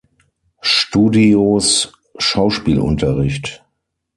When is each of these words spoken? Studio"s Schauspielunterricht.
Studio"s 0.63 1.93
Schauspielunterricht. 2.17 3.63